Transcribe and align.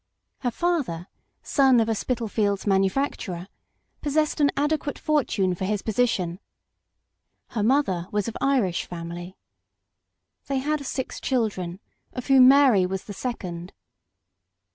Her 0.39 0.49
father, 0.49 1.09
son 1.43 1.79
of 1.79 1.87
a 1.87 1.93
Spitalfields 1.93 2.65
manufacturer, 2.65 3.47
possessed 4.01 4.41
an 4.41 4.49
adequate 4.57 4.97
fortune 4.97 5.53
for 5.53 5.65
his 5.65 5.83
position; 5.83 6.39
her 7.49 7.61
mother 7.61 8.07
was 8.11 8.27
of 8.27 8.35
Irish 8.41 8.85
family. 8.87 9.37
They 10.47 10.57
had 10.57 10.83
six 10.87 11.21
children, 11.21 11.79
of 12.13 12.25
whom 12.25 12.47
Mary 12.47 12.87
was 12.87 13.03
the 13.03 13.13
second. 13.13 13.73